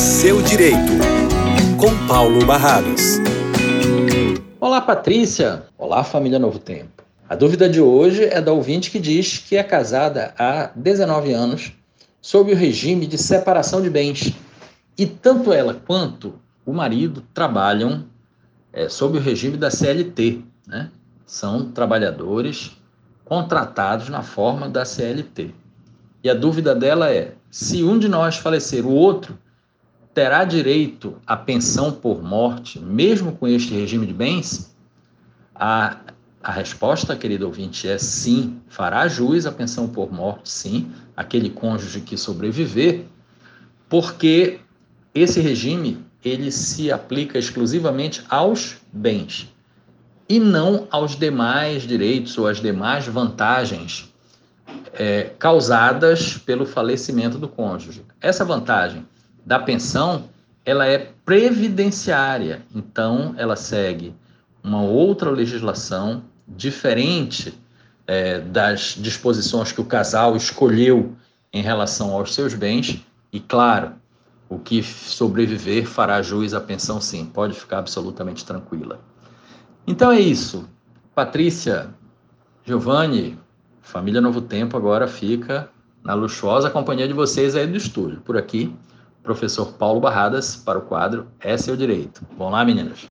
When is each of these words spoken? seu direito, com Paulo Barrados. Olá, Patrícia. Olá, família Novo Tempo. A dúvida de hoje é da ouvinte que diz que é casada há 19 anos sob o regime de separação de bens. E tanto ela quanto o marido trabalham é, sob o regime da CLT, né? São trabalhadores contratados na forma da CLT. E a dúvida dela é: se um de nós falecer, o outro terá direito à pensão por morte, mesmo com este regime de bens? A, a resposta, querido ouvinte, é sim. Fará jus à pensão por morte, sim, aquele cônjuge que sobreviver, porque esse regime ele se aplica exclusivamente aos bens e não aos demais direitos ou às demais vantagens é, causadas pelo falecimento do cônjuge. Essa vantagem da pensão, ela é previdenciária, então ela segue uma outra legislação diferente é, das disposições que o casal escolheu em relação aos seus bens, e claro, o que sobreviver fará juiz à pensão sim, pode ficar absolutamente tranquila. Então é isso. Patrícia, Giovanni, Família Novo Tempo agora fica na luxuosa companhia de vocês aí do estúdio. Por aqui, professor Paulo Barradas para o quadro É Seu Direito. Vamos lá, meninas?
seu 0.00 0.40
direito, 0.40 0.92
com 1.78 2.06
Paulo 2.08 2.46
Barrados. 2.46 3.18
Olá, 4.58 4.80
Patrícia. 4.80 5.64
Olá, 5.76 6.02
família 6.02 6.38
Novo 6.38 6.58
Tempo. 6.58 7.04
A 7.28 7.34
dúvida 7.34 7.68
de 7.68 7.82
hoje 7.82 8.24
é 8.24 8.40
da 8.40 8.50
ouvinte 8.50 8.90
que 8.90 8.98
diz 8.98 9.36
que 9.36 9.58
é 9.58 9.62
casada 9.62 10.32
há 10.38 10.70
19 10.74 11.34
anos 11.34 11.72
sob 12.18 12.50
o 12.50 12.56
regime 12.56 13.06
de 13.06 13.18
separação 13.18 13.82
de 13.82 13.90
bens. 13.90 14.32
E 14.96 15.04
tanto 15.04 15.52
ela 15.52 15.74
quanto 15.74 16.40
o 16.64 16.72
marido 16.72 17.22
trabalham 17.34 18.06
é, 18.72 18.88
sob 18.88 19.18
o 19.18 19.20
regime 19.20 19.58
da 19.58 19.70
CLT, 19.70 20.42
né? 20.66 20.90
São 21.26 21.72
trabalhadores 21.72 22.70
contratados 23.26 24.08
na 24.08 24.22
forma 24.22 24.66
da 24.66 24.86
CLT. 24.86 25.54
E 26.24 26.30
a 26.30 26.34
dúvida 26.34 26.74
dela 26.74 27.12
é: 27.12 27.34
se 27.50 27.84
um 27.84 27.98
de 27.98 28.08
nós 28.08 28.38
falecer, 28.38 28.86
o 28.86 28.92
outro 28.92 29.38
terá 30.14 30.44
direito 30.44 31.16
à 31.26 31.36
pensão 31.36 31.92
por 31.92 32.22
morte, 32.22 32.78
mesmo 32.78 33.32
com 33.32 33.46
este 33.46 33.74
regime 33.74 34.06
de 34.06 34.12
bens? 34.12 34.74
A, 35.54 35.96
a 36.42 36.52
resposta, 36.52 37.16
querido 37.16 37.46
ouvinte, 37.46 37.88
é 37.88 37.98
sim. 37.98 38.60
Fará 38.68 39.06
jus 39.08 39.46
à 39.46 39.52
pensão 39.52 39.88
por 39.88 40.12
morte, 40.12 40.48
sim, 40.48 40.90
aquele 41.16 41.50
cônjuge 41.50 42.00
que 42.00 42.16
sobreviver, 42.16 43.04
porque 43.88 44.60
esse 45.14 45.40
regime 45.40 46.04
ele 46.24 46.50
se 46.50 46.92
aplica 46.92 47.38
exclusivamente 47.38 48.22
aos 48.28 48.76
bens 48.92 49.48
e 50.28 50.38
não 50.38 50.86
aos 50.90 51.16
demais 51.16 51.82
direitos 51.82 52.36
ou 52.38 52.46
às 52.46 52.60
demais 52.60 53.06
vantagens 53.06 54.12
é, 54.92 55.30
causadas 55.38 56.36
pelo 56.38 56.64
falecimento 56.64 57.36
do 57.38 57.48
cônjuge. 57.48 58.04
Essa 58.20 58.44
vantagem 58.44 59.04
da 59.50 59.58
pensão, 59.58 60.28
ela 60.64 60.86
é 60.86 61.10
previdenciária, 61.24 62.62
então 62.72 63.34
ela 63.36 63.56
segue 63.56 64.14
uma 64.62 64.80
outra 64.80 65.28
legislação 65.28 66.22
diferente 66.46 67.58
é, 68.06 68.38
das 68.38 68.94
disposições 68.96 69.72
que 69.72 69.80
o 69.80 69.84
casal 69.84 70.36
escolheu 70.36 71.16
em 71.52 71.62
relação 71.62 72.12
aos 72.12 72.32
seus 72.32 72.54
bens, 72.54 73.04
e 73.32 73.40
claro, 73.40 73.94
o 74.48 74.56
que 74.56 74.84
sobreviver 74.84 75.84
fará 75.84 76.22
juiz 76.22 76.54
à 76.54 76.60
pensão 76.60 77.00
sim, 77.00 77.26
pode 77.26 77.58
ficar 77.58 77.78
absolutamente 77.78 78.44
tranquila. 78.44 79.00
Então 79.84 80.12
é 80.12 80.20
isso. 80.20 80.68
Patrícia, 81.12 81.88
Giovanni, 82.64 83.36
Família 83.82 84.20
Novo 84.20 84.42
Tempo 84.42 84.76
agora 84.76 85.08
fica 85.08 85.68
na 86.04 86.14
luxuosa 86.14 86.70
companhia 86.70 87.08
de 87.08 87.14
vocês 87.14 87.56
aí 87.56 87.66
do 87.66 87.76
estúdio. 87.76 88.20
Por 88.20 88.36
aqui, 88.36 88.72
professor 89.22 89.72
Paulo 89.74 90.00
Barradas 90.00 90.56
para 90.56 90.78
o 90.78 90.82
quadro 90.82 91.28
É 91.40 91.56
Seu 91.56 91.76
Direito. 91.76 92.26
Vamos 92.36 92.52
lá, 92.52 92.64
meninas? 92.64 93.08